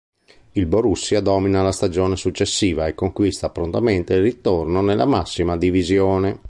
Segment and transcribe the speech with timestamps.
[0.53, 6.39] Il Borussia domina la stagione successiva e conquista prontamente il ritorno nella massima divisione.